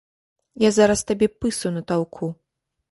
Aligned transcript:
Я 0.67 0.71
зараз 0.79 1.05
табе 1.11 1.31
пысу 1.45 1.77
натаўку! 1.77 2.33